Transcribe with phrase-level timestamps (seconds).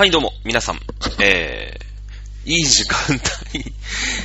[0.00, 0.80] はい、どうも、皆さん。
[1.22, 3.20] えー、いい時間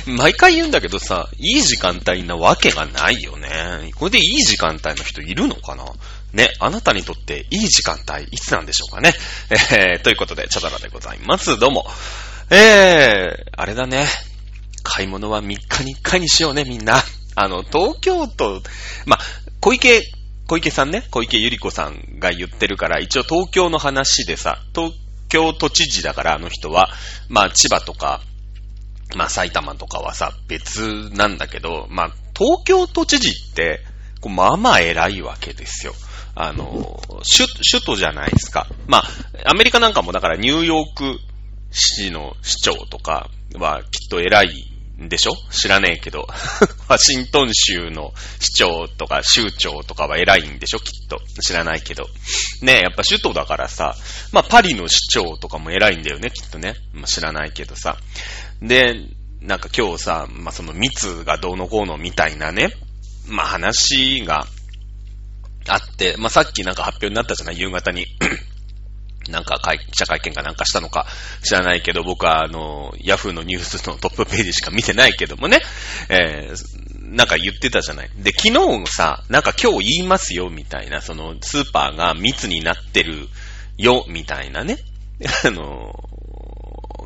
[0.06, 0.16] 帯。
[0.16, 3.90] 毎回言うんだけどさ、いい時間帯なわけがないよね。
[3.94, 5.84] これでいい時間帯の人いるのかな？
[6.32, 9.12] ね、あなたにとっていい時間帯、いつなんでしょうかね。
[9.50, 11.58] えー、ということで、チャドラでございます。
[11.58, 11.86] どうも。
[12.48, 14.06] えー、あれだね。
[14.82, 17.04] 買い物は3日に1回にしようね、みんな。
[17.34, 18.62] あの、東京都、
[19.04, 19.18] ま、
[19.60, 20.00] 小池、
[20.46, 24.94] 小池さんね、小池百合子さんが言ってるから、一応東京の話でさ、東
[25.28, 26.88] 京都知事だから、あの人は、
[27.28, 28.20] まあ、千葉とか、
[29.16, 33.80] まあ、埼玉とかはさ、別なんだけど、まあ、東京都知事って、
[34.20, 35.94] こうまあまあ偉いわけですよ。
[36.34, 37.00] あの、
[37.36, 38.66] 首、都じゃないですか。
[38.86, 39.04] まあ、
[39.50, 41.18] アメリカなんかもだからニューヨーク
[41.70, 45.32] 市の市長とかはきっと偉いでしょ？
[45.50, 46.26] 知らねえけど。
[46.88, 50.78] ワシントン州の市長とか州長とかは偉いんでしょ？
[50.80, 51.20] きっと。
[51.42, 52.08] 知らないけど。
[52.62, 53.94] ねえ、やっぱ首都だからさ、
[54.32, 56.76] まあパリの市長とかも偉いんだよね、きっとね。
[56.92, 57.98] まあ知らないけどさ。
[58.62, 58.94] で、
[59.42, 62.70] なんか今日さ、まあその密がどうのこうのみたいなね、
[63.26, 64.46] まあ話が
[65.68, 67.58] あって、まあさっきなんか発表になったじゃない？
[67.58, 68.06] 夕方に。
[69.30, 71.06] なんか会、記者会見かなんかしたのか
[71.42, 75.60] 知らないけど、僕はあの、ヤフーのニュースのトップページしか見てないけどもね、
[76.08, 78.10] えー、なんか言ってたじゃない。
[78.16, 83.28] で、昨日さ、なんか今日言いますよ、みたいな、その、スーパーが密になってる
[83.76, 84.78] よ、みたいなね、
[85.44, 85.92] あの、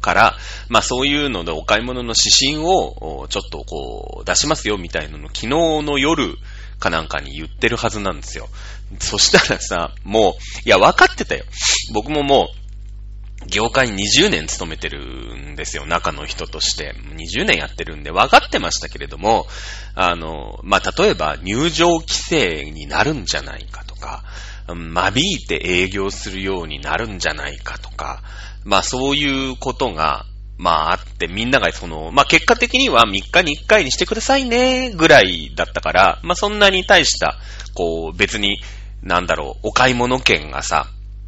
[0.01, 0.37] から、
[0.69, 6.37] まあそういうのでお買い物の指針を、ちょっとこう、出しますよ、みたいなの、昨日の夜、
[6.81, 8.49] かなんかに言ってるはずなんですよ。
[8.99, 11.45] そしたらさ、もう、いや、分かってたよ。
[11.93, 12.61] 僕ももう、
[13.47, 16.95] 業界に20年勤めてるんですよ、中の人として。
[17.17, 19.47] 20年やってるんで分かってましたけれども、
[19.95, 24.25] あの、まあ、例えば入場規制になるんじゃないかとか、
[24.67, 28.23] 間引いて営業するようになるんじゃないかとか、
[28.65, 30.27] まあ、そういうことが、
[30.61, 37.39] まああって、みんながその、まあ結果的には3日に1回にしてくださいね、ぐらいだったから、まあそんなに大した、
[37.75, 38.61] こう別に、
[39.03, 40.87] なんだろう、お買い物券がさ、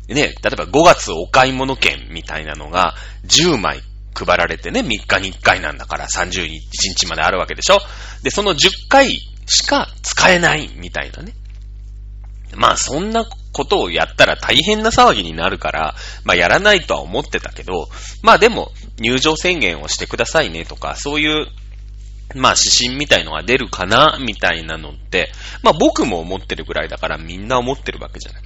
[0.08, 2.94] ね、例えば5月お買い物券みたいなのが
[3.26, 3.80] 10枚
[4.14, 7.78] 配られてね、3日に1回なんだから31日まであるわけでしょ？
[8.22, 9.08] で、その10回
[9.46, 11.32] しか使えないみたいなね。
[12.54, 15.94] まあそんなことをやったら大変な騒ぎになるから、
[16.24, 17.88] まあやらないとは思ってたけど、
[18.22, 21.46] まあでも入場宣言をしてくださいねとか、そういう、
[22.34, 25.32] まあ指針みたいのが出るかな、みたいなのって、
[25.62, 28.42] まあ僕も思ってるぐらいだからみんな思ってるわけじゃない。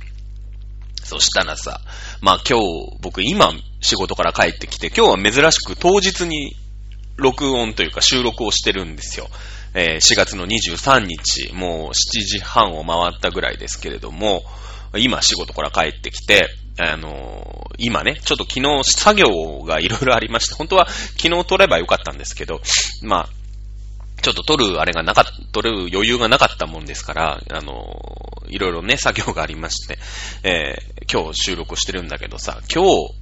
[1.03, 1.81] そしたらさ、
[2.21, 6.57] まあ今日、僕今仕事から帰ってきて、今日は珍しく当日に
[7.17, 9.29] 録音というか収録をしてるんですよ。
[9.75, 11.93] えー4月の23日、もう7
[12.25, 14.45] 時半を回ったぐらいですけれども、
[14.97, 16.49] 今仕事から帰ってきて、
[16.79, 22.61] あのー今ね、ちょっと昨日作業がいろいろありまして、本当は昨日撮ればよかったんですけど、
[23.03, 23.29] まあ、
[24.23, 29.99] ちょっと撮るあれがなかっ撮る余裕がなかったもんですから、あのいろいろね、作業がありまして、
[30.43, 33.15] えー今日収録してるんだけどさ、今日、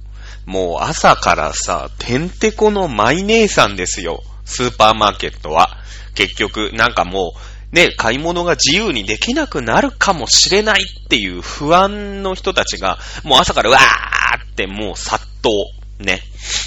[0.45, 4.23] もう朝からさ、てんてこのマイ姉さんですよ。
[4.43, 5.77] スーパーマーケットは。
[6.15, 7.33] 結局、なんかも
[7.71, 15.53] う、ね、買い物が自由にできなくなるかもしれないっていう不安の人たちが、もう朝からわーってもう殺到。
[15.99, 16.21] ね。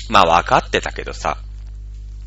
[0.08, 1.38] まあ分かってたけどさ、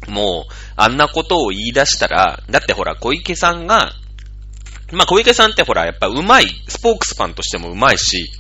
[0.08, 3.94] もう、あんなことを言い出したら、だってほら、小池さんが、
[4.92, 8.32] まあ小池さんってほら、やっぱ上手い、スポークスパンとしても上手いし、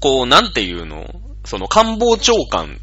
[0.00, 1.06] こう、なんていうの？
[1.44, 2.80] その官房長官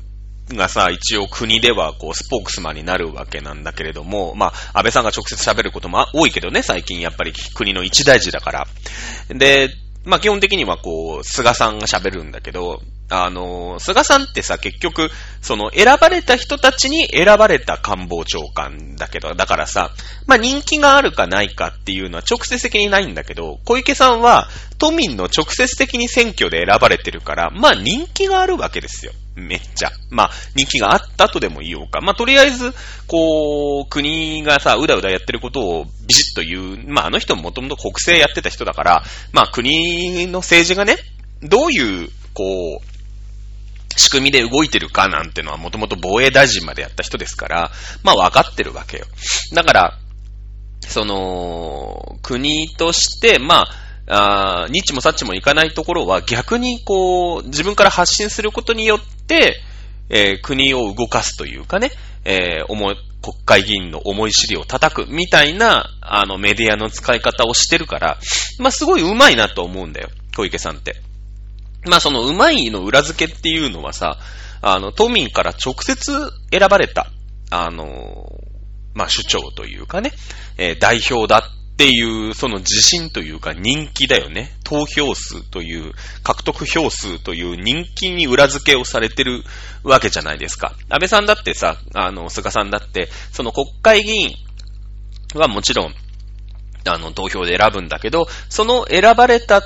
[0.50, 8.68] がさ、一応国ではこう、スポークスマンになるわけなんだけれども、まあ、安倍さんが直接喋ることも多いけどね、最近やっぱり国の一大事だから。
[9.30, 9.70] で、
[10.06, 15.10] まあ基本的にはこう、菅さんが喋るんだけど、あの、菅さんってさ、結局、
[15.42, 19.92] その選ばれた人たちに選ばれた官房長官だけど、だからさ、
[20.26, 29.14] まあ人気があるかないかっていうのは直接的にないんだけど、小池さんは都民の直接的に選挙で選ばれてるから、まあ人気があるわけですよ。
[29.36, 29.92] めっちゃ。
[30.10, 32.02] まあ人気があったとでも言おうか。
[32.02, 32.74] まあとりあえず、
[33.08, 36.88] こう、国がさ、うだうだやってることをビシッと言う。
[36.88, 40.98] まああの人ももともと国政やってた人だから、まあ国の政治がね、
[41.42, 47.72] どういう、こう、仕組みで動いてるかなんてのはもともと防衛大臣までやった人ですから、
[48.04, 49.06] まあ分かってるわけよ。
[49.54, 50.00] だから、
[50.82, 59.62] その、国として、まあ、あーニッチもサッチもいかないところは逆にこう、自分から発信することによって、
[60.10, 61.92] えー国を動かすというかね、
[62.26, 68.18] えー思い、国会議員の思い尻を叩くみたいな、あの、メディアの使い方をしてるから、
[68.60, 71.02] まあ、すごい上手いなと思うんだよ、小池さんって。
[71.86, 74.18] まあそのうまいの裏付けっていうのはさ、
[74.62, 77.12] あの、都民から直接選ばれた、
[77.50, 78.42] あの、
[78.94, 80.14] まあ首長というかね、
[80.58, 84.52] えー、代表だっっていう、その自信というか人気だよね。
[84.64, 89.44] 投票数という、獲得票数という人気に裏付けをされてる
[89.84, 90.76] わけじゃないですか。
[90.90, 94.36] 安倍さんだってさ、あの、菅さんだって、その国会議員
[95.34, 95.96] はもちろん、
[96.86, 99.64] あの、投票で選ぶんだけど、その選ばれた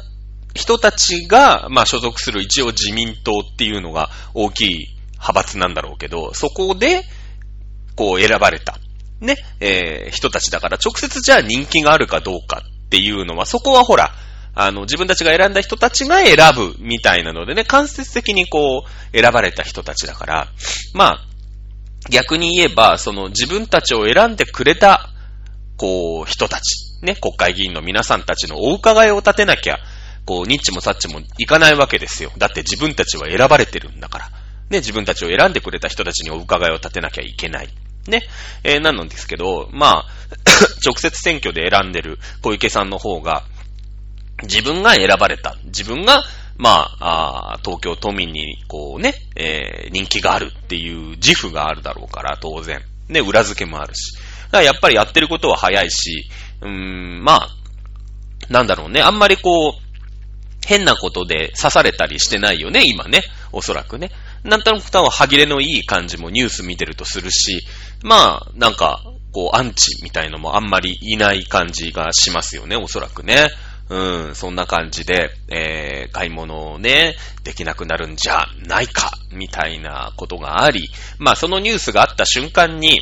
[0.53, 7.03] 人たちが、まあ、所属する一応自民党っていうのが大きい派閥なんだろうけど、そこで、
[7.95, 8.79] こう選ばれた、
[9.19, 14.13] ね、えー、人たちだから直接じゃあ人気があるかどうかっていうのは、そこはほら、
[14.59, 20.47] あの、自分たちが選んだ人たちが選ぶみたいなのでね、間接的にこう、選ばれた人たちだから、
[20.93, 21.25] まあ、
[22.09, 25.09] 逆に言えば、その自分たちを選んでくれた、
[25.77, 29.77] こう、人たち、ね、国会議員の皆さんたちのお伺いを立てなきゃ、
[30.25, 32.31] こう、ニッチもサッチもいかないわけですよ。
[32.37, 34.29] だって自分たちは選ばれてるんだから。
[34.69, 37.69] ね、自分たちを選んでくれた人たちにお伺いを立てなきゃいけない。
[38.09, 38.23] ね。
[38.63, 40.05] えー、なのですけど、まあ、
[40.85, 43.43] 直接選挙で選んでる小池さんの方が、
[44.43, 45.55] 自分が選ばれた。
[45.65, 46.23] 自分が、
[46.57, 52.81] まあ、あ東京都民に、こうね、えー、人気があるっていう自負があるだろうから、当然。
[53.09, 54.15] ね、裏付けもあるし。
[54.15, 56.29] だからやっぱりやってることは早いし、
[56.61, 57.49] うーん、まあ、
[58.49, 59.01] なんだろうね。
[59.01, 59.87] あんまりこう、
[60.65, 63.23] 変なことで刺されたりしてないよね、今ね。
[63.51, 64.11] おそらくね。
[64.43, 67.63] なんとなく多分歯切れのいい感じもニュース見てるとするし、
[68.03, 73.49] まあ、なんか、こう、アンチみたいのもあんまりいない感じがしますよね、おそらくね。
[73.89, 82.99] うん、そんな感じで、えー、買い物をね、できなくなるんじゃないか、みたいなことがあり、まあそのニュースがあった瞬間に、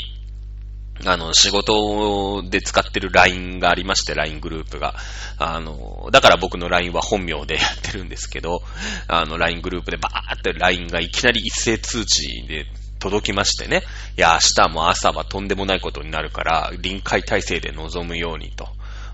[1.03, 4.95] あの、仕事で使ってる LINE がありまして、LINE グループが。
[5.37, 8.61] あの、だから僕の LINE は本名でやってるんですけど、
[9.07, 12.65] あの、LINE グループでバーって LINE がいきなり一斉通知で
[12.99, 13.83] 届きましてね。
[14.17, 18.69] いや、明日も朝はとんでもないことになるから、臨界体制で臨むようにと。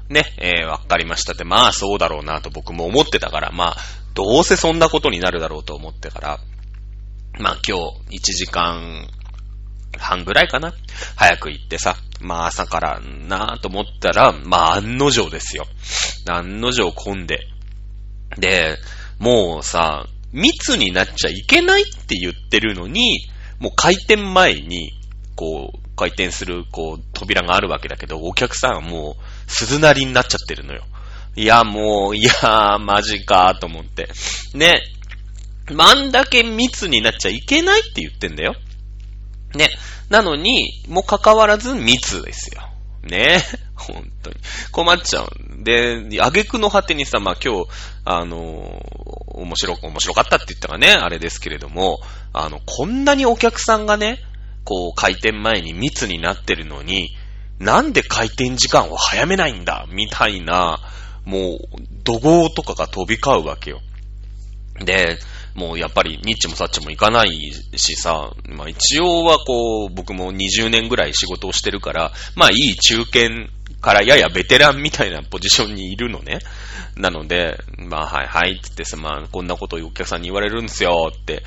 [0.07, 3.77] ね、えー、わかりましたって、まあそうだろうなと僕も思ってたから、まあ、
[4.13, 6.39] どうせそんなことになるだろうと思ってから、
[7.39, 7.77] まあ今
[8.09, 9.07] 日1時間
[9.97, 10.73] 半ぐらいかな
[11.15, 15.65] 早く行ってさ、まあ朝からなぁと思ったら、まあ案の定ですよ。
[16.29, 17.39] 案の定混んで。
[18.37, 18.77] で、
[19.19, 23.27] もうさ、密になっちゃいけないって言ってるのに、
[23.59, 24.91] もう開店前に、
[25.35, 30.83] こう、回転する、こう、扉があるわけだけど、お客さんはもう、鈴なりになっちゃってるのよ。
[31.35, 34.09] いや、もう、いやー、マジかーと思って。
[34.53, 34.81] ね。
[35.77, 38.55] あんだけ密になっちゃいけないって言ってんだよ。
[39.55, 39.69] ね。
[40.09, 42.61] なのに、もかかわらず密ですよ。
[43.03, 43.41] ね。
[43.75, 44.35] 本当に。
[44.71, 45.29] 困っちゃう。
[45.63, 47.67] で、挙句の果てにさ、まあ、今日、
[48.05, 48.37] あの、
[49.27, 51.99] 面白、面白かったって言ったらね、あれですけれども、
[52.33, 54.19] あの、こんなにお客さんがね、
[54.63, 57.15] こう、開店前に密になってるのに、
[57.59, 60.79] なんで開店時間を早めないんだみたいな、
[61.25, 61.59] もう、
[62.03, 63.81] 怒号とかが飛び交うわけよ。
[64.79, 65.17] で、
[65.55, 73.49] もうやっぱりニッチもサッチも行かないしさ、まあ一応はこう、僕も20年ぐらい仕事をしてるから、まあいい中堅
[73.81, 76.39] からややベテランみたいなポジションにいるのね。
[76.95, 81.43] なので、まあはいはいってってさ、まあこんなことお客さんに言われるんですよって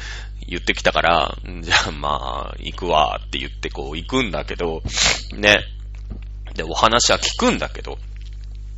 [0.46, 4.82] 言ってきたから、じゃあまあ行くわって言ってこう行くんだけど、
[5.36, 5.60] ね。
[6.54, 7.98] で、お話は聞くんだけど、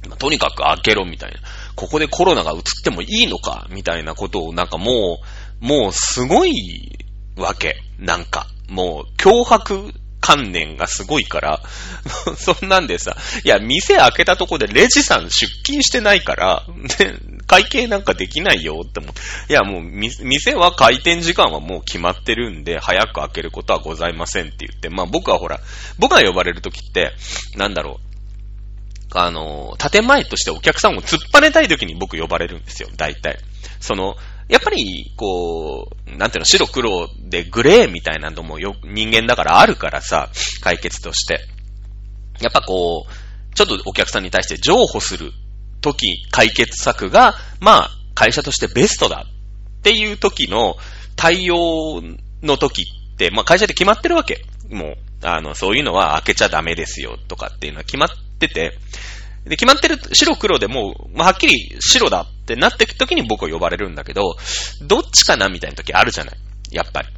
[0.09, 1.38] まあ、とにかく開けろみたいな。
[1.76, 5.21] ここでコロナが移ってもいいのかみたいなことをなんかも
[5.62, 6.99] う、もうすごい
[7.37, 7.76] わけ。
[7.99, 11.62] なんか、もう脅迫観念がすごいから、
[12.37, 16.64] そんなんでさ、いや、店開けたとこでレジさん出勤してないから、
[16.99, 17.14] ね、
[17.47, 19.12] 会計なんかできないよって思う。
[19.49, 25.61] いや、もう、店は開店時間はもう決まってるんで、早く開けることはございませんって言って、まあ僕はほら、
[25.99, 27.12] 僕が呼ばれるときって、
[27.54, 28.15] なんだろう、
[29.12, 33.38] あの、建前としてお客さんを突っ張ねたい時に僕呼ばれるんですよ、大体。
[33.80, 34.16] その、
[34.48, 41.40] やっぱり、こう、なんていうの、白黒でグレーみたいなのもよ、人間だからあるからさ、解決として。
[42.40, 45.32] やっぱこう、ちょっとお客さんに対して譲歩する
[45.80, 50.76] 時、解決策が、まあ、会社としてベストだっていう時の
[51.16, 52.02] 対応
[52.42, 52.82] の時
[53.14, 54.44] って、まあ会社で決まってるわけ。
[54.70, 58.08] もう、あの、そういうのは開けちゃダメですよとかっていうのは決まっ
[58.38, 58.78] てて、
[59.45, 64.37] で、決まってる白黒でもう、はっきり白だってなってくときに僕は呼ばれるんだけど、
[64.83, 66.37] どっちかなみたいな時あるじゃない？
[66.73, 67.09] やっぱり。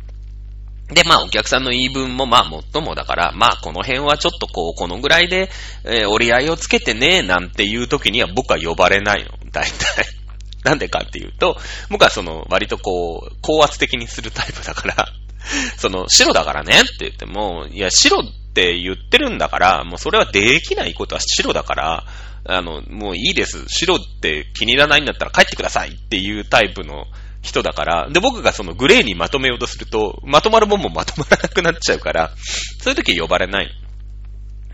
[0.95, 5.51] で、まあ、お客さんの言い分も、まあ、もっともだから、まあ、この辺はちょっとこう、このぐらいで、
[5.85, 9.31] えー、折り合いをつけてね、なんていう時には僕は呼ばれないの。
[9.53, 10.07] 大体。
[10.65, 11.59] なんでかっていうと、
[11.91, 15.09] 僕はその、割とこう、高圧的にするタイプだから、
[15.77, 18.23] その、白だからねって言っても、いや、白
[18.59, 22.05] って言ってるんだから、もうそれはできないことは白だから、
[22.45, 23.65] あの、もういいです。
[23.69, 27.05] 白って気に入らないんだったら帰ってくださいっていうタイプの
[27.41, 32.33] 人だから、で、僕がそのグレーにまとめようとすると、まとまるもんもまとまらなくなっちゃうから、
[32.81, 33.71] そういう時呼ばれない。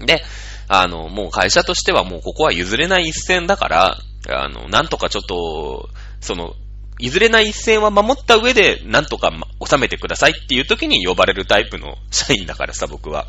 [0.01, 0.25] で、
[0.69, 3.99] あの、もう会社としてはもうここは譲れない一線だから、
[4.31, 6.55] あの、なんとかちょっと、その、
[6.99, 9.33] 譲れない一線は守った上で、なんとか
[9.69, 13.27] 収めてくださいっていう時に呼ばれるタイプの社員だからさ、僕は。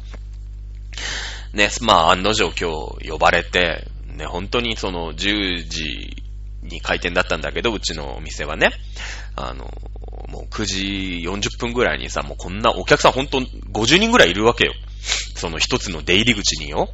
[1.55, 2.69] ね、まあ、案の定今
[2.99, 6.15] 日呼ばれて、ね、本当にその10時
[6.61, 8.71] に開店だったんだけど、うちのお店はね。
[9.37, 9.65] あの、
[10.27, 10.83] もう9時
[11.25, 14.73] 40分ぐらいにさ、もうこんなお客さん本当50人ぐらいいるわけよ。
[15.35, 16.89] その一つの出入り口によ。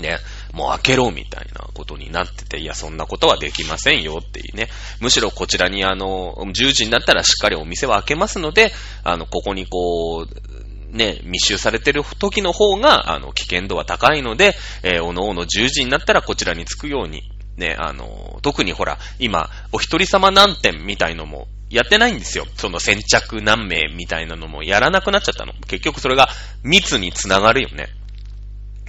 [0.00, 0.18] ね、
[0.52, 4.68] もう開けろみたいなことになってて、いや、そんなことはできませんよっていうね。
[5.00, 10.65] むしろこちらにあの、10時になったらしっかりお店は開けますので、あの、ここにこう、
[10.96, 17.22] ね、密集されてる時の方が、あの、危険度は高いので、えー、おのおの10時になったらこちらに着くように、
[17.56, 22.46] ね、あの、特にほら、今、お一人様何点みたいのもやってないんですよ。
[22.56, 25.52] その先着何名みたいなのもやらなくなっちゃったの。
[25.66, 26.28] 結局それが
[26.62, 27.88] 密につながるよね。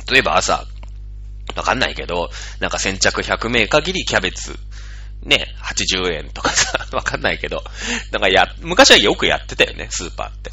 [0.09, 0.65] 例えば朝、
[1.55, 4.55] わかんないけど、なんか先着100名限りキャベツ、
[5.23, 7.63] ね、80円とかさ、 わかんないけど、
[8.11, 10.51] なんかや、昔はよくやってたよね、スーパーって。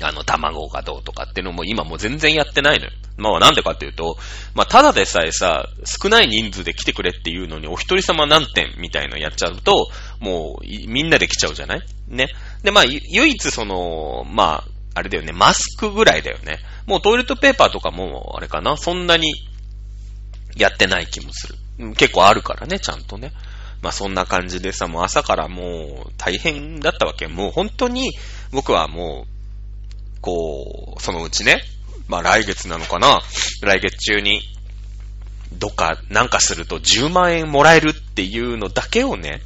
[0.00, 2.92] あの、卵がどうとかっていうのも今もう全然やってないのよ。
[3.16, 4.16] まあなんでかっていうと、
[4.54, 9.88] まあただでさえさ、少ない人数で来てくれっていうのにお一人様何点みたいのやっちゃうと、
[10.20, 11.82] もうみんなで来ちゃうじゃない？
[12.06, 12.28] ね。
[12.62, 14.64] で、まあ唯一その、まあ、
[14.94, 16.58] あれだよね、マスクぐらいだよね。
[16.86, 19.32] もうトイレットペーパーとかも、あれかな、そんなに
[20.56, 21.56] やってない気もする。
[21.94, 23.32] 結構あるからね、ちゃんとね。
[23.82, 27.28] まあそんな感じでさ、もう朝からもう大変だったわけ。
[27.28, 28.12] もう本当に
[28.52, 29.37] 僕はもう
[30.20, 31.62] こう、そのうちね、
[32.08, 33.20] まあ来月なのかな
[33.62, 34.42] 来月中に、
[35.52, 39.40] どっかなんかすると10万円もらえるっていうのだけをね、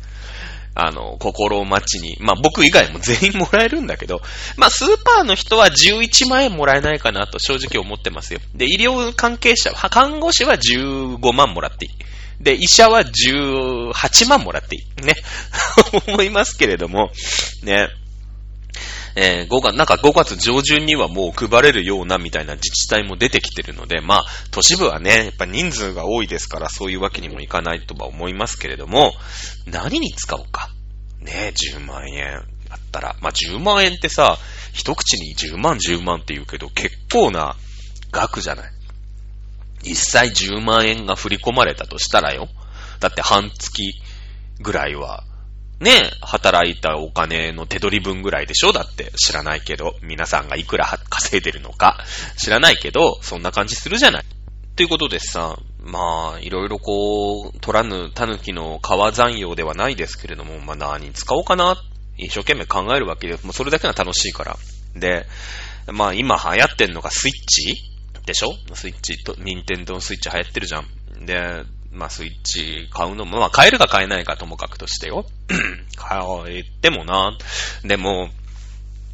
[0.74, 4.22] あの、心を待ちに、まあ僕以外も全員もらえるんだけど、
[4.56, 8.40] まあスーパーの人は11万円もらえないかなと正直思ってますよ。
[8.54, 11.92] で、医療関係者、看護師は15万もらっていい。
[12.42, 15.04] で、医者は18万もらっていい。
[15.04, 15.14] ね。
[16.08, 17.12] 思いますけれども、
[17.62, 17.88] ね。
[19.14, 29.12] えー、5月、なんか5月上旬にはもう配れるようなみたいな自治体も出てきてるので、まあ、都市部はね、やっぱ人数が多いですから、そういうわけにもいかないとは思いますけれども、
[29.66, 30.70] 何に使おうか。
[31.20, 32.38] ね10万円
[32.70, 33.16] あったら。
[33.20, 34.38] まあ、10万円ってさ、
[34.72, 37.56] 一口に10万10万って言うけど、結構な
[38.10, 38.72] 額じゃない。
[39.82, 42.48] 実際10万円が振り込まれたとしたらよ。
[43.00, 43.82] だって半月
[44.60, 45.24] ぐらいは
[45.82, 48.72] ね、働いたお金の手取り分ぐらいでしょ？
[48.72, 51.98] だって知らないけど、皆さんがいくら 稼いでるのか
[52.38, 54.24] 知らないけど、そんな感じするじゃない。
[54.76, 61.76] ということでさ、まあ、いろいろこう、取らぬ狸の川残用ではないですけれども、まあ何使おうかな、
[62.16, 64.56] 一生懸命考えるわけで、もうそれだけが楽しいから。
[64.94, 65.26] で、
[65.88, 67.74] まあ今流行ってんのがスイッチ？
[68.24, 68.54] でしょ？
[68.74, 71.26] スイッチと、ニンテンドースイッチ流行ってるじゃん。
[71.26, 75.26] で、まあ、スイッチ買うのも、まあ、買えるか買えないかともかくとしてよ。
[75.96, 77.36] 買えてもな。
[77.84, 78.30] でも、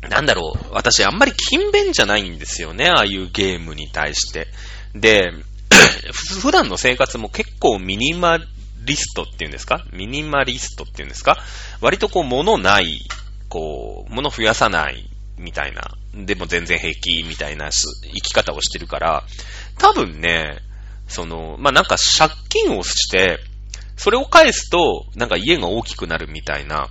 [0.08, 4.46] なんだろう、私あんまり勤勉じゃないんですよね、ああいうゲームに対して。
[4.94, 5.32] で、
[6.40, 8.38] 普段の生活も結構ミニマ
[8.84, 9.84] リストっていうんですか？
[9.92, 11.36] ミニマリストっていうんですか？
[11.80, 13.00] 割とこう物ない、
[13.48, 19.24] こう、物増やさないみたいな、でも全然平気みたいな生き方をしてるから、
[19.78, 20.58] 多分ね、
[21.08, 23.40] その、まあ、なんか借金をして、
[23.96, 26.88] それを返すと、なんか家が大きくなるみたいな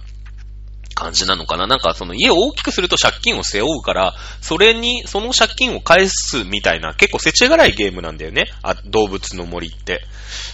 [0.98, 8.46] 感じなのかななんかその家を大きくすると借金を背負うから、それに、その借金を返すみたいな、結構せちがらいゲームなんだよね。
[8.64, 10.02] あ、動物の森って。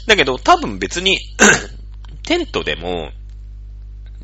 [0.05, 1.17] だけど多分別に
[2.27, 3.11] テントでも、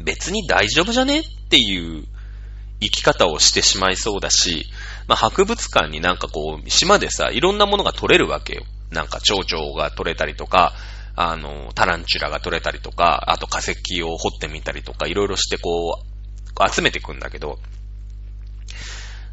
[0.04, 2.06] 別に大丈夫じゃねっていう
[2.82, 4.66] 生き方をしてしまいそうだし、
[5.08, 8.64] まあ、博物館になんかこう、島でさ、いろんなものが取れるわけよ。
[8.92, 10.74] なんか蝶々が取れたりとか、
[11.16, 17.60] あの、タランチュラが取れたりとか、あと化石を掘ってみたりとか、いろいろしてこう、集めていくんだけど、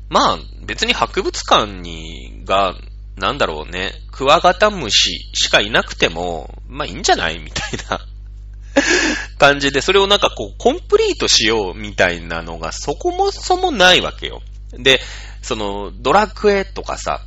[0.09, 2.75] まあ、別に博物館に、が、
[3.17, 8.07] なんだろうね、クワガタムシしかいなくても、まあいいんじゃないみたいな
[9.39, 14.43] 感じで、それをなんかこう、コンプリートしようみたいなのがそこもそもないわけよ。
[14.73, 15.01] で、
[15.41, 17.23] その、ドラクエとかさ、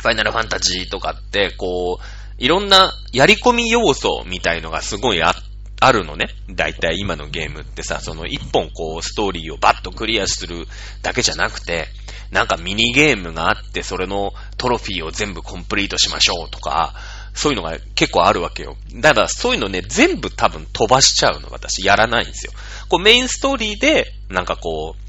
[0.00, 2.04] ファイナルファンタジーとかって、こう、
[2.38, 5.34] いろんなやり込み要素みたいのがすごいあ
[5.80, 6.28] あるのね。
[6.50, 10.66] だいたい今のゲームってさ、その一本こうストーリーをバッとクリアする
[11.02, 11.88] だけじゃなくて、
[12.30, 16.94] なんかミニゲームがあって、それのトロフィーを全部コンプリートしましょうとか、
[17.34, 18.76] そういうのが結構あるわけよ。
[18.94, 21.84] だからそういうのね、全部多分飛ばしちゃうの、私。
[21.84, 22.52] やらないんですよ。
[22.88, 25.03] こうメインストーリーで、なんかこう、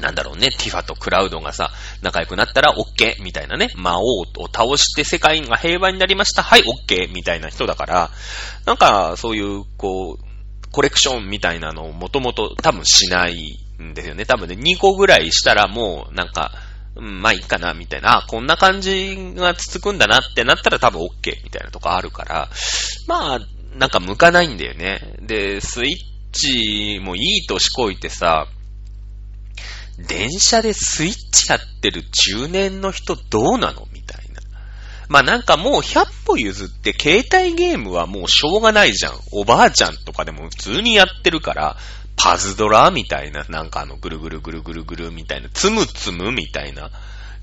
[0.00, 1.70] なんだろうね、ティファとクラウドがさ、
[2.02, 8.10] 仲良くなったら OK みたいなね、魔王を倒して世界が平和になりました、はい OK みたいな人だから、
[8.66, 10.30] なんかそういう、こう、
[10.72, 14.24] コレクションみたいなのをもともと多分しないんですよね。
[14.24, 16.52] 多分ね、2個ぐらいしたらもうなんか、
[16.96, 22.48] うん、まあいいかな、みたいな、あ、こんな感じが続くんだなってなったら多分 OK みたいなとこあるから、
[23.06, 23.40] まあ、
[23.76, 25.16] なんか向かないんだよね。
[25.20, 28.46] で、スイッチもいい年こいてさ、
[30.06, 34.40] 電車でスイッチやってる中年の人どうなのみたいな。
[35.08, 39.12] まあなんかもう100歩譲って携帯ゲームはもうしょうがないじゃん。
[39.32, 41.76] おばあちゃんとかでも普通にやってるから、
[42.16, 46.90] パズドラみたいな、なんかあのぐるぐるぐるぐるぐるみたいな、つむつむみたいな、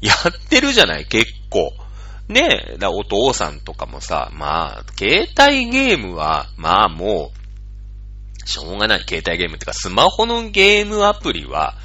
[0.01, 1.73] やってるじゃない結構。
[2.27, 11.75] ねえ、だお父さんとかもさ、まあ、携帯ゲームは、まあもう、しょうがない携帯ゲームってか、スマホのゲームアプリは、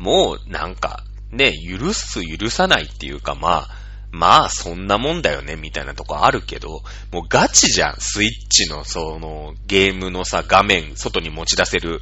[0.00, 3.68] もうなんか、ね、許す許さないっていうかまあ、
[4.10, 12.00] まあそんなもんだよね、みたいなとこあるけど、もうガチじゃん、スイッチのそのゲームのさ、画面、外に持ち出せる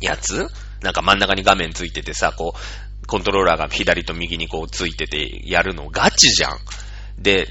[0.00, 0.46] やつ？
[0.80, 6.58] なんか真ん中に画面ついててさ、こう、コントローラーが左と右にこうついててやるのガチじゃん。
[7.18, 7.48] で、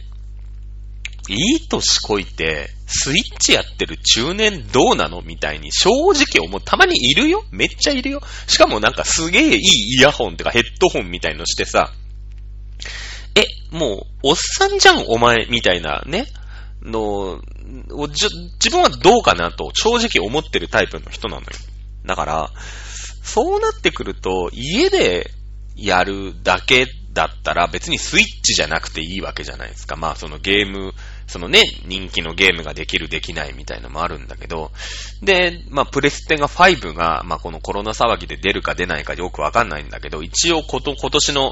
[1.29, 6.62] いい年こいて、スイッチやってる中年どうなのみたいに正直思う。
[6.62, 11.91] たまにいるよめっちゃいるよしかもなんかすげえいいイヤホンってかヘッドホンみたいのしてさ、
[13.36, 16.27] え、もう、おっさんじゃんお前みたいなね、
[16.82, 17.41] の、
[18.10, 21.48] 自分はどうかなと正直思ってるタイプの人なのよ。
[22.05, 22.51] だから、
[23.24, 25.32] そうなってくると、家で
[25.75, 29.96] やるだけだったら別にスイッチじゃなくていいわけじゃないですか。
[29.96, 30.94] まあそのゲーム、
[31.27, 34.72] そのね、人気のゲームができるできないみたいのもあるんだけど、
[35.22, 41.51] で、まあプレステが5が、まあこのコロナ騒ぎで出るか出ないかよくわかんないんだけど、一応こと今年の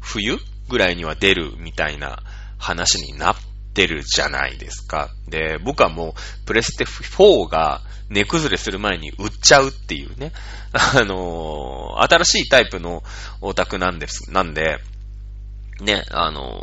[0.00, 2.22] 冬ぐらいには出るみたいな
[2.58, 3.36] 話になっ
[3.74, 5.10] てるじゃないですか。
[5.28, 10.32] で、僕はもうプレステ4が値崩れする前に売っちゃうっていうね。
[10.72, 13.02] あのー、新しいタイプの
[13.40, 14.78] オタクなんです、なんで、
[15.80, 16.62] ね、あの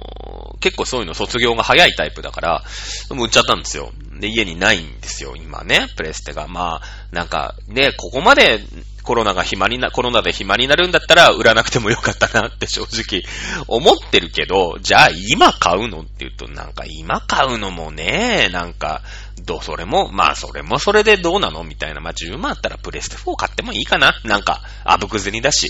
[0.56, 2.63] ー、結構そういうの卒業が早いタイプだから、
[3.12, 3.91] もう売っちゃったんですよ。
[4.19, 6.47] で、家にないんですよ、今ね、プレステが。
[6.47, 8.62] まあ、なんか、ね、ここまで
[9.03, 13.23] コロナが暇にな、コロナで暇になるんだったら売らなくてもよかったなって正直
[13.67, 19.01] 思ってるけど、じゃあ今買うのって言うと、なんか今買うのもね、なんか、
[19.45, 21.63] どう、それも、まあそれもそれでどうなの？
[21.63, 22.01] みたいな。
[22.01, 25.69] まあ10万あったらプレステ4買ってもいいかななんか、あぶく銭だし。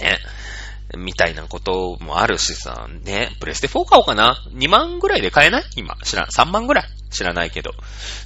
[0.00, 0.18] ね。
[0.96, 5.64] みたいなこともあるしさ、ね、プレステ4買おうかな ?2 万ぐらいで買えない？
[5.76, 6.26] 今、知らん。
[6.26, 6.86] 3万ぐらい？
[7.10, 7.72] 知らないけど。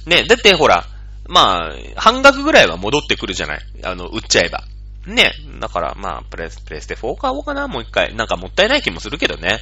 [0.05, 0.85] ね、だってほら、
[1.27, 3.61] まあ、半額ぐらいは戻ってくるじゃない？
[3.83, 4.63] あの、売っちゃえば。
[5.05, 5.31] ね。
[5.59, 8.15] だから、まあ、プレス、プレステ4買おうかなもう一回。
[8.15, 9.59] なんかもったいない気もするけどね。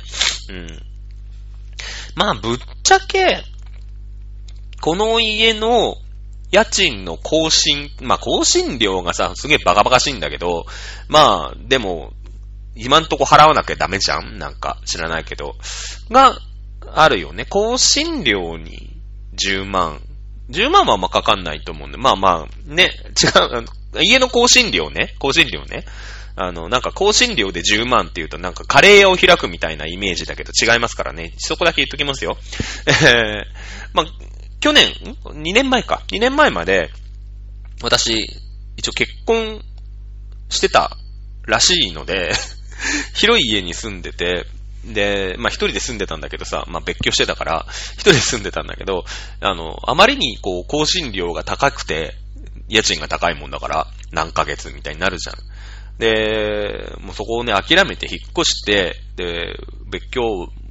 [0.49, 0.67] うん。
[2.15, 3.43] まあ、ぶっちゃけ、
[4.81, 5.95] この家の
[6.51, 10.65] 家賃の更新、まあ、更新料がさ、すげえバカバカしいんだけど、
[11.07, 12.11] まあ、でも、
[12.79, 14.37] 今んとこ払わなきゃダメじゃん？
[14.37, 15.55] なんか、知らないけど。
[16.09, 16.37] が、
[16.93, 17.45] あるよね。
[17.45, 18.97] 更新料に
[19.35, 20.01] 10万
[20.49, 23.27] 10万はあんまかかんないと思うんで、まあまあ、ね、違
[23.99, 25.85] う、家の更新料ね、更新料ね。
[26.35, 31.33] あの、なんか更新料で10万って言うとなんかカレー屋を開くみたいなイメージだけど違いますからね。
[31.37, 32.37] そこだけ言っときますよ。
[32.87, 33.45] えー、
[33.93, 34.05] まあ、
[34.59, 34.87] 去年、
[35.25, 36.03] 2年前か。
[36.11, 36.89] 2年前まで、
[37.81, 38.27] 私、
[38.77, 39.61] 一応結婚
[40.49, 40.97] してた
[41.45, 42.31] らしいので
[43.13, 44.45] 広い家に住んでて、
[44.85, 49.05] で、まあ一人で住んでたんだけどさ、まあ別居してたから、一人で住んでたんだけど、
[49.41, 52.15] あの、あまりにこう、更新料が高くて、
[52.69, 55.35] 家賃が高いもんだから、何ヶ月みたいになるじゃん。
[55.97, 59.57] で、もうそこをね、諦めて引っ越して、で、
[59.91, 60.21] 別居、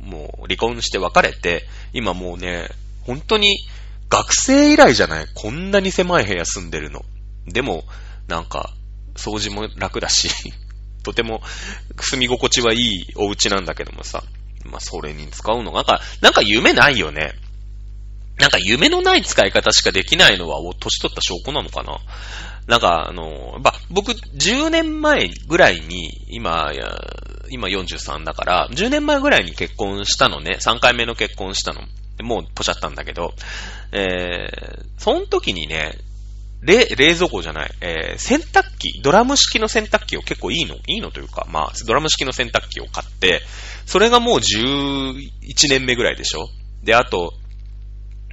[0.00, 2.68] もう離婚して別れて、今もうね、
[3.02, 3.58] 本当に
[4.08, 5.26] 学生以来じゃない？
[5.34, 7.04] こんなに狭い部屋住んでるの。
[7.46, 7.84] でも、
[8.26, 8.72] なんか、
[9.16, 10.30] 掃除も楽だし
[11.08, 11.42] とても
[11.98, 14.22] 住み心地はいいお家なんだけどもさ。
[14.64, 17.32] まあ、それに使うのが、なんか、なんか夢ないよね。
[18.38, 21.98] なんか夢のない使い方しかできないのは、お年取った証拠なのかな
[22.66, 26.70] なんか、あの、ま僕、10年前ぐらいに、今、
[27.50, 30.58] 今43だから、10年前ぐらいに結婚したのね。
[30.60, 31.80] 3回目の結婚したの。
[32.22, 33.32] もうポチャったんだけど、
[33.92, 35.96] えー、その時にね、
[36.60, 43.42] 冷、冷蔵庫じゃない、えー、洗濯機、ドラム式の洗濯機を結構いいの、いいのというか、まあ、ドラム式の洗濯機を買って、
[43.86, 45.14] それがもう11
[45.70, 46.48] 年目ぐらいでしょ？
[46.82, 47.32] で、あと、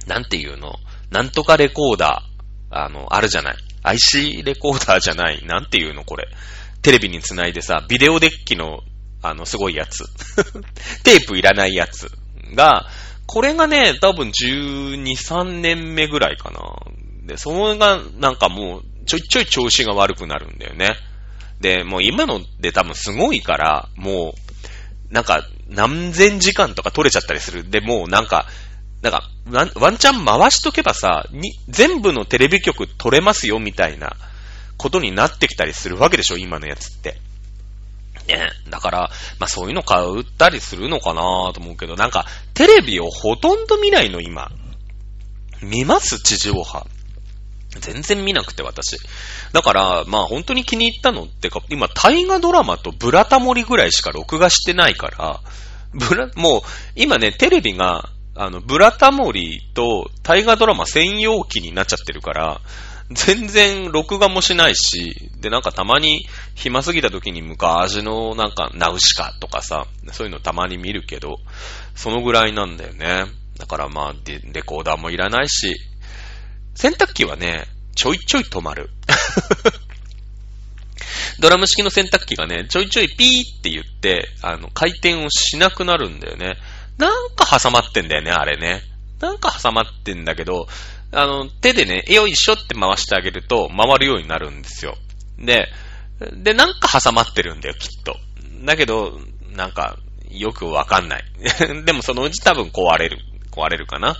[0.06, 0.74] なんていうの、
[1.10, 5.44] なんとかレコーダー、あの、あるじゃない？IC レコーダーじゃない？
[5.46, 6.04] なんていうの？
[6.04, 6.28] これ。
[6.82, 8.80] テレビにつないでさ、ビデオデッキの、
[9.22, 10.04] あの、すごいやつ。
[11.02, 12.10] テープいらないやつ
[12.54, 12.86] が、
[13.26, 16.60] これがね、多分12、3年目ぐらいかな。
[17.26, 20.96] で、それがなんかもう、ちょいちょい調子が悪くなるんだよね。
[21.60, 24.34] で、もう今ので多分すごいから、も
[25.10, 27.68] う、なんか何千時間とか取れちゃったりする。
[27.70, 28.46] で、もうなんか、
[29.02, 29.28] なんか、
[29.76, 34.16] ワンチャン回しとけばさ、に、全部のテレビ局取れますよみたいな
[34.78, 37.20] ことになってきたりするわけでしょ、今のやつって。
[38.26, 38.48] ね。
[38.68, 44.50] だから、まあそういうの買ったりするのかなと思うけど、なんか、テレビをほとんど見ないの、今。
[45.62, 46.18] 見ます？
[46.18, 46.86] 地上波。
[47.80, 48.98] 全然見なくて、私。
[49.52, 55.40] だから、まあ本当に気に入ったのってか、今、大河ドラマとブラタモリぐらいしか録画してないから、
[55.94, 56.60] ブラ、もう、
[56.94, 62.60] 今ね、テレビが、あの、ブラタモリと大河ドラマ専用機になっちゃってるから、
[63.10, 71.36] 全然録画もしないし、で、なんかたまに暇すぎた時に昔のなんかナウシカとかさ、そういうのたまに見るけど、
[71.94, 73.26] そのぐらいなんだよね。
[73.58, 75.76] だからまあ、レコーダーもいらないし、
[76.76, 78.90] 洗濯機はね、ちょいちょい止まる。
[81.40, 86.58] ドラム式の洗濯機がね、ちょいちょいピーって言って、あの、回転をしなくなるんだよね。
[86.98, 88.82] なんか挟まってんだよね、あれね。
[89.20, 90.68] なんか挟まってんだけど、
[91.12, 94.98] あの、手でね、よいしょって回してあげると回るようになるんですよ。
[95.38, 95.72] で、
[96.32, 98.18] で、なんか挟まってるんだよ、きっと。
[98.64, 99.18] だけど、
[99.52, 99.96] なんか、
[100.30, 101.24] よくわかんない。
[101.84, 103.18] でもそのうち多分壊れる。
[103.50, 104.16] 壊れるかな。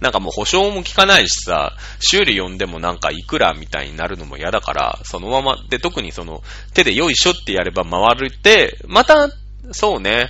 [0.00, 9.28] なんかもう保証も効かないしさ、修理呼んでもなんかいくらみたいになるのも嫌だから、そのまま、で、特にその、手でよいしょってやれば回るって、また、
[9.72, 10.28] そうね、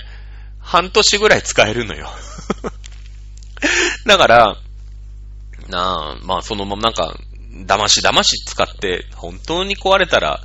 [0.59, 2.09] 半年ぐらい使えるのよ。
[4.05, 4.57] だから、
[5.67, 7.15] なあ、まあそのままなんか、
[7.65, 10.41] 騙し騙し使って、本当に壊れたら、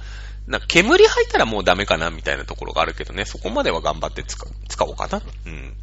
[0.47, 5.23] な煙吐いたらもうダメかなみたいなところがあるけどね、そこまでは頑張って使使おうかな。
[5.47, 5.75] うん。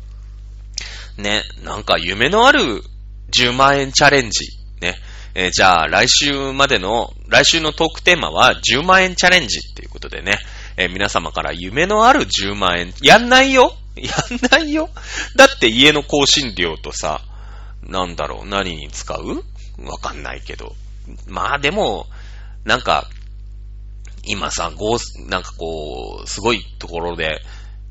[1.17, 2.83] ね、なんか夢のある
[3.31, 4.45] 10万円チャレンジ。
[4.81, 4.95] ね。
[5.33, 10.37] えー、じゃあ来週までの、来週のトークテーマは10万円チャレンジっていうことでね、
[10.77, 14.89] えー、皆様から夢のある10万円、やんないよ やんないよ
[15.35, 17.21] だって家の更新料とさ、
[17.83, 19.43] なんだろう、何に使う？
[19.85, 20.75] わかんないけど。
[21.27, 22.07] まあでも、
[22.63, 23.09] なんか、
[24.23, 27.41] 今さ、ごなんかこう、すごいところで、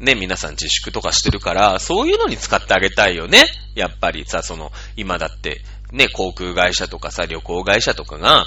[0.00, 3.44] ね、皆さん自粛とかしてるから、そういうのに使ってあげたいよね。
[3.74, 5.60] やっぱりさ、その、今だって、
[5.92, 8.46] ね、航空会社とかさ、旅行会社とかが、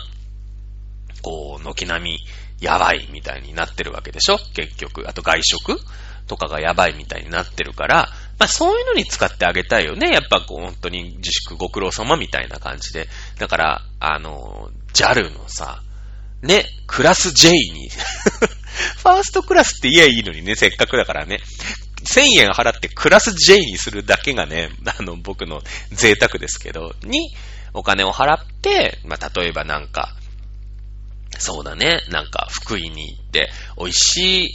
[1.21, 2.19] こう、軒並み、
[2.59, 4.37] やばいみたいになってるわけでしょ？
[4.53, 5.07] 結局。
[5.07, 5.77] あと外食
[6.27, 10.09] とかがやばいみたいになってるから、まあそういうのに使ってあげたいよね。
[10.11, 13.09] やっぱこう本当に自粛ご苦労様みたいな感じで。
[13.37, 15.81] だから、あの、JAL のさ、
[16.41, 17.89] ね、クラス J に
[19.03, 21.41] ファーストクラスって言えいいのにね、せっかくだからね。
[22.05, 25.61] 1000円払ってクラス J にするだけがね、あの、僕の
[25.91, 27.33] 贅沢ですけど、に、
[27.73, 30.15] お金を払って、まあ、例えばなんか、
[31.37, 34.45] そうだね、なんか、福井に行って、美味し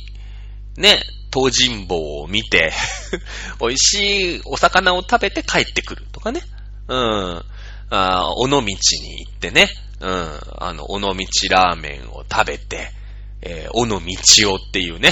[0.77, 2.73] い、ね、東尋坊を見て
[3.61, 6.41] 美味しいお魚を食べて帰ってくるとかね。
[6.89, 7.45] うん。
[7.91, 9.69] あ尾道に行ってね。
[10.01, 10.41] うん。
[10.59, 11.11] あの、尾道
[11.51, 12.93] ラーメンを食べて、
[13.43, 15.11] えー、尾の道夫っていうね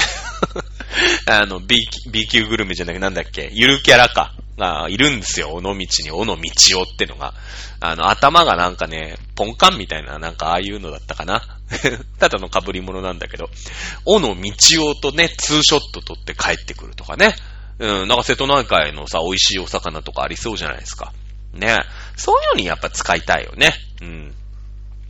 [1.27, 3.51] あの、B、B 級グルメじゃなくてなんだっけ？
[3.53, 4.35] ゆるキャラか。
[4.57, 5.51] がいるんですよ。
[5.53, 7.35] 尾道に尾の道夫ってのが。
[7.81, 11.43] あの、頭がなんかね、ポンカンみたいな、なんかああいうのだったかな。
[12.19, 13.51] ただの被り物なんだけど、
[14.07, 14.53] 尾の道
[14.93, 17.37] 夫とね、ツーショット撮って帰ってくるとかね。
[17.79, 21.13] うん、なんか瀬戸内海のさ、美味しいお魚とかありそうじゃないですか。
[21.53, 21.79] ね。
[22.17, 23.75] そういうのにやっぱ使いたいよね。
[24.01, 24.35] うん。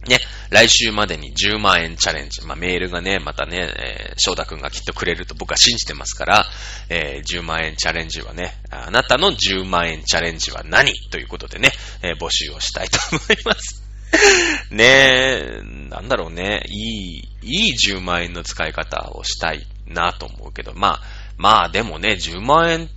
[0.08, 0.18] ね、
[0.50, 2.44] 来週までに10万円チャレンジ。
[2.46, 6.46] まあ、メールがね、またね、えー、翔太くんがきっとくれると僕は信じてますから、
[6.88, 10.92] えー、10万円チャレンジはね、あなたの10万円チャレンジは何？
[11.10, 11.70] ということでね、
[12.02, 13.82] えー、募集をしたいと思います。
[14.70, 21.02] ねえ、なんだろうね、いい、いい10万円の使い方をしたいなと思うけど、まあ、
[21.36, 22.88] まあでもね、10万円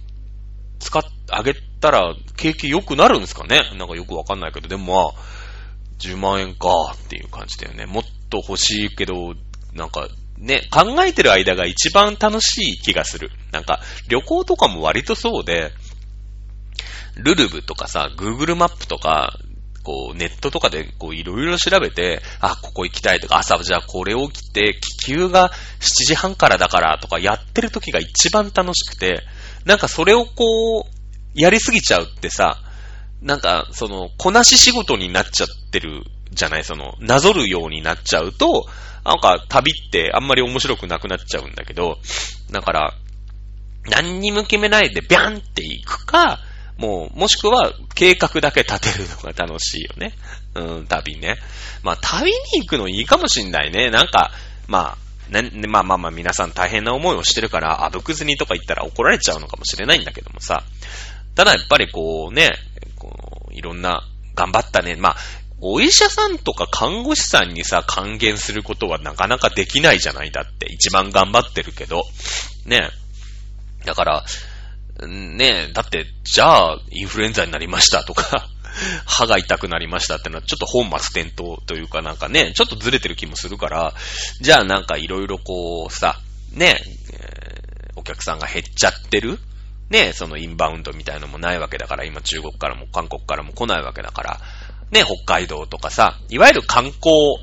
[0.79, 3.61] 使っあげたら景気良くなるんですかね？
[3.77, 5.21] なんかよくわかんないけど、でもまあ、
[5.99, 7.85] 10万円かっていう感じだよね。
[7.85, 9.35] もっと欲しいけど、
[9.73, 10.07] なんか、
[10.37, 13.29] ね、考えてる間が一番楽しい気がする。
[13.51, 15.71] なんか、旅行とかも割とそうで、
[17.17, 19.37] ルルブとかさ、Google マップとか、
[19.83, 29.23] こう、ネットとかで、こう、いろいろ調べて、あ、ここ行きたいとか、朝、じゃあこれを着て、気球が7時半からだからとか、やってる時が一番楽しくて、
[29.65, 30.99] なんかそれをこう、
[31.33, 32.61] やりすぎちゃうってさ、
[33.21, 38.67] なんか、その、こなし仕事になっちゃってるじゃないその、なぞるようになっちゃうと、
[39.05, 41.97] なんか旅ってあんまり面白くなくなっちゃうんだけど、
[42.51, 42.93] だから、
[43.89, 46.39] 何にも決めないでビャンって行くか、
[46.77, 50.13] もう、もしくは計画だけ立てるのが楽しいよね。
[50.55, 51.37] うん、旅ね。
[51.83, 53.89] まあ、旅に行くのいいかもしんないね。
[53.89, 54.31] なんか、
[54.67, 60.63] まあ、ね、まあまあまあ皆さん大変な思いをしてるから、あぶくずにとか言ったら怒られちゃうのかもしれないんだけどもさ。
[61.35, 62.51] ただやっぱりこうね、
[63.59, 64.03] いろんな、
[64.35, 64.95] 頑張ったね。
[64.95, 65.17] まあ、
[65.61, 70.71] お医者さんとか看護師さんにさ、還元することはなかなかできないじゃないだって。
[70.71, 72.05] 一番頑張ってるけど。
[72.65, 72.89] ね。
[73.85, 74.25] だから、
[75.07, 78.49] ねえ、だって、じゃあ、インフルエンザになりましたとか
[79.05, 83.93] 歯が痛くなりましたってのは、ちょっと本末転倒というかなんかね、ちょっとずれてる気もするから、
[84.41, 86.19] じゃあなんかいろいろこうさ、
[86.51, 86.81] ね
[87.13, 89.39] え、お客さんが減っちゃってる
[89.89, 94.39] ねそのインバウンドみたいのもないわけだから、今中国からも韓国からも来ないわけだから、
[94.91, 97.37] ね、北海道とかさ、いわゆる観光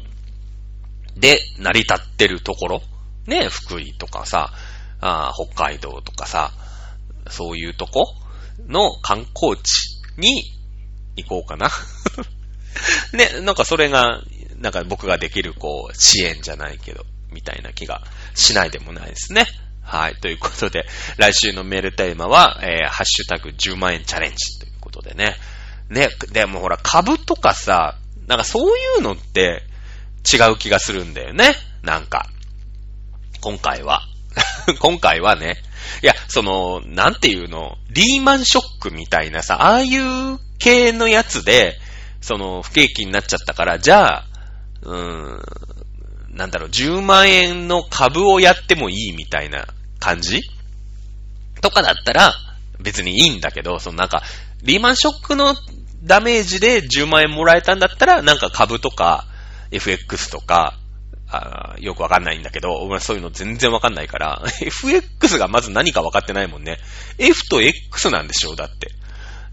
[1.16, 2.82] で成り立ってるところ、
[3.26, 4.52] ね、福井とかさ、
[5.00, 6.52] あ北海道とかさ、
[7.28, 8.06] そういうとこ
[8.68, 10.44] の観光地に
[11.16, 11.70] 行こうかな。
[13.12, 14.22] ね、なんかそれが、
[14.56, 18.02] なんか僕ができるこう、支援じゃないけど、みたいな気が
[18.34, 19.46] しないでもないですね。
[19.86, 20.16] はい。
[20.16, 20.84] ということで、
[21.16, 25.36] 来週のメールテーマは、えー、ハッシュタグ10万円チャレンジということでね。
[25.88, 27.96] ね、でもほら、株とかさ、
[28.26, 29.62] なんかそういうのって
[30.30, 31.54] 違う気がするんだよね。
[31.82, 32.26] なんか。
[33.40, 34.02] 今回は。
[34.80, 35.62] 今回はね。
[36.02, 41.78] いや、その、なんていうの、リーマンショックみたいなさ、ああいう系のやつで、
[42.20, 44.24] その、不景気になっちゃったから、じゃあ、
[44.82, 50.42] うーん、なんだろう、10万円の株をやってもいいみたいな感じ？
[51.60, 52.34] とかだったら、
[52.80, 54.22] 別にいいんだけど、そのなんか、
[54.62, 55.54] リーマンショックの
[56.02, 59.26] ダメージで10万円もらえたんだったら、なんか株とか、
[59.70, 60.78] FX とか、
[61.28, 66.78] あよくわかんないんだけど、俺そういうの全然わかんないから、 FX がまず何かわかってないもんね。
[67.18, 68.90] F と X なんでしょうだって。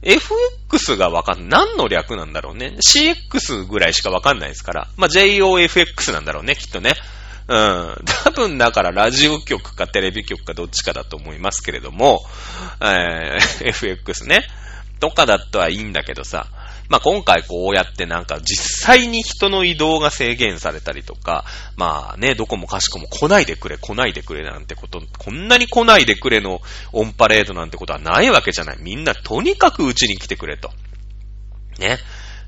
[0.03, 2.75] FX がわかん、何の略なんだろうね。
[2.85, 4.87] CX ぐらいしかわかんないですから。
[4.97, 6.93] まあ、JOFX なんだろうね、きっとね。
[7.47, 7.95] うん。
[8.23, 12.21] 多分だからラジオ局かテレビ局かどっちかだと思いますけれども、
[12.81, 14.43] えー、FX ね。
[14.99, 16.47] とかだとはいいんだけどさ、
[16.87, 21.43] まあ、今回こうやってなんか実際に人の移動が制限されたりとか、
[21.75, 28.77] まあね、どこもかしこも来ないでくれ、来ないでくれなんてこと、こんなに来ないでくれのオンパレードなんてことはないわけじゃない。
[28.79, 30.71] みんなとにかくうちに来てくれと。
[31.79, 31.97] ね。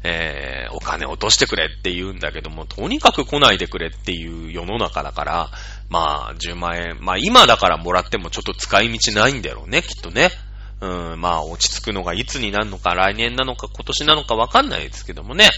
[0.08, 5.50] えー、お金落としてくれって言うんだけども、とにかく来ないでくれっていう世の中だから、
[5.90, 10.30] まあ、10万円、まあ今だからもらってもちょっと使い道ないんだろうね、きっとね。
[10.82, 15.50] うん、まあ落ち着くのがいつになるのか、来年なのか、今年なのかわかんないですけどもね。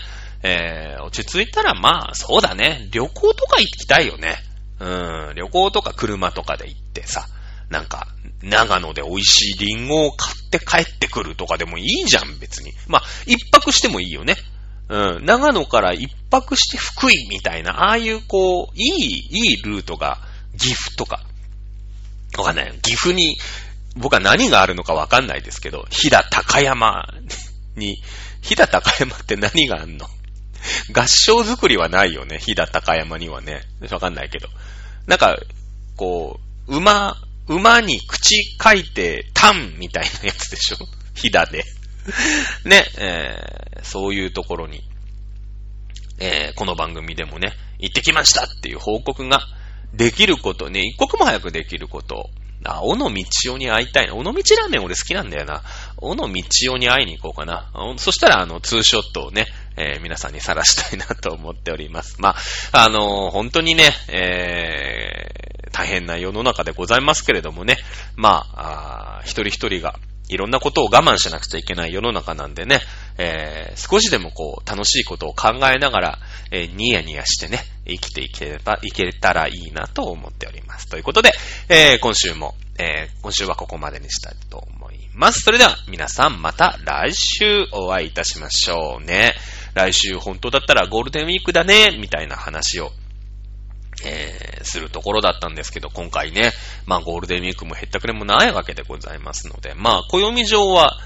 [0.43, 2.87] えー、落ち着いたらまあ、そうだね。
[2.91, 4.37] 旅行とか行きたいよね。
[4.79, 4.85] う
[5.31, 7.27] ん、旅行とか車とかで行ってさ、
[7.69, 8.07] なんか、
[8.41, 12.71] 長野で美味しいリンゴを買って帰ってくるとかでもいいじゃん、別に。
[12.87, 14.35] まあ、一泊してもいいよね。
[14.89, 20.19] うん、長野から一泊して福井みたいな、ああいうこう、いい、いいルートが、
[20.57, 21.23] 岐阜とか、
[22.37, 22.79] わかんない。
[22.81, 23.37] 岐阜に
[23.95, 27.07] 僕は何があるのかわかんないですけど、飛騨高山
[27.75, 28.01] に、
[28.41, 30.07] 飛騨高山って何があんの？
[30.93, 33.63] 合唱作りはないよね、飛騨高山にはね。
[33.91, 34.49] わかんないけど。
[35.07, 35.37] なんか、
[35.95, 40.77] こう、馬、馬に口書いて、タンみたいなやつでしょ？
[41.15, 41.63] 飛騨で。
[42.65, 44.81] ね、えー、そういうところに、
[46.19, 49.41] えー、この番組でもね、行ってきましたっていう報告が
[49.93, 52.29] できることね、一刻も早くできること
[52.63, 54.15] あ、小野道夫に会いたいな。
[54.15, 55.63] 小野道ラーメン俺好きなんだよな。
[55.97, 57.71] 小野道夫に会いに行こうかな。
[57.97, 59.45] そしたら、あの、ツーショットをね、
[59.77, 62.15] えー、皆さんに晒したいなと思っております。
[62.19, 62.35] ま
[62.71, 67.77] あ、あのー、本当にね、え大変な世の中でございますけれどもね、
[68.15, 69.95] まあ、あ一人一人が
[70.29, 72.81] いろんなことを我慢しなくちゃいけない世の中なんでね、
[73.17, 76.19] えー、少しでもこう、楽しいことを考えながら、
[76.51, 80.89] えー、ニヤニヤしてね、生きていければ、いけたらいいなと思っております。
[80.89, 81.31] ということで、
[81.69, 85.39] えー、今週も、え、今週はここまでにしたいと思います。
[85.41, 89.33] それでは、皆さんまた来週お会いいたしましょうね。
[89.75, 92.91] 来週本当だったらゴールデンウィークだね、みたいな話を
[94.03, 94.36] え、
[94.67, 96.51] するところだったんですけど、今回ね、
[96.85, 100.97] まあゴールデンウィークも減ったくれもないわけでございますので、まあ暦上は、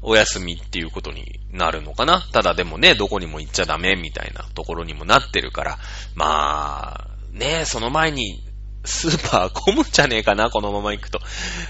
[0.00, 2.22] お休みっていうことになるのかな。
[2.32, 5.78] ただでもね、どこにも行っちゃダメみたいなところにもなってるから、
[6.14, 8.42] まあ、ね、その前に
[8.84, 11.20] スーパー混むんじゃねえかな、このまま行くと。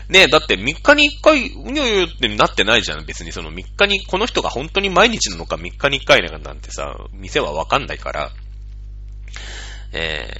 [0.08, 3.06] ねだって3日に1回、うにょよってなってないじゃん。
[3.06, 8.30] 別にその3日に、この人が本当に毎日なのか3日に1回なんてさ、店はわかんないから、
[9.92, 10.30] え、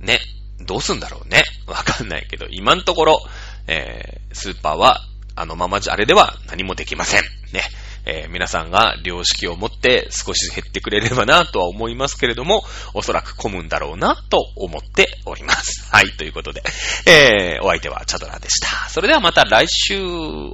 [0.00, 0.20] ね、
[0.60, 1.44] どうすんだろうね。
[1.66, 3.20] わかんないけど、今のところ、
[3.66, 5.00] えー、スーパーは、
[5.34, 7.22] あのままじゃ、あれでは何もできません。
[7.52, 7.62] ね。
[8.08, 12.62] えー、皆さんが良識を持って少し減ってくれればなとは思いますけれども、
[12.94, 15.88] おそらく混むんだろうなと思っております。
[15.92, 16.62] はい、ということで、
[17.04, 18.88] えー、お相手はチャドラでした。
[18.88, 20.00] それではまた来週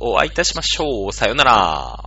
[0.00, 1.12] お会いいたしましょう。
[1.12, 2.04] さよなら。